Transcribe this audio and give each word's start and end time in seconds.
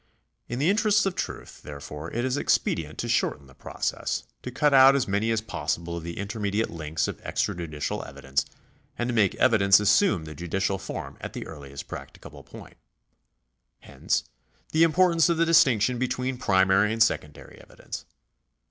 In 0.49 0.57
the 0.57 0.67
interests 0.71 1.05
of 1.05 1.13
truth, 1.13 1.61
therefore, 1.61 2.09
it 2.11 2.25
is 2.25 2.35
ex 2.35 2.57
pedient 2.57 2.97
to 2.97 3.07
shorten 3.07 3.45
the 3.45 3.53
process, 3.53 4.23
to 4.41 4.49
cut 4.49 4.73
out 4.73 4.95
as 4.95 5.07
many 5.07 5.29
as 5.29 5.41
possible 5.41 5.95
of 5.95 6.03
the 6.03 6.17
intermediate 6.17 6.71
links 6.71 7.07
of 7.07 7.21
extrajudicial 7.21 8.03
evidence, 8.07 8.43
and 8.97 9.09
to 9.09 9.13
make 9.13 9.35
evidence 9.35 9.79
assume 9.79 10.25
the 10.25 10.33
judicial 10.33 10.79
form 10.79 11.17
at 11.21 11.33
the 11.33 11.45
earliest 11.45 11.87
practicable 11.87 12.41
point. 12.41 12.77
Hence 13.81 14.23
the 14.71 14.81
importance 14.81 15.29
of 15.29 15.37
the 15.37 15.45
distinction 15.45 15.99
between 15.99 16.39
primary 16.39 16.91
and 16.91 17.03
secondary 17.03 17.61
evidence. 17.61 18.05